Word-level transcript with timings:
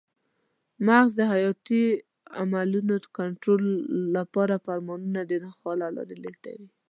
مغز 0.85 1.11
د 1.19 1.21
حیاتي 1.31 1.83
عملونو 2.41 2.95
کنټرول 3.17 3.63
لپاره 4.15 4.63
فرمانونه 4.65 5.21
د 5.25 5.31
نخاع 5.45 5.73
له 5.81 5.87
لارې 5.95 6.15
لېږدوي. 6.23 6.67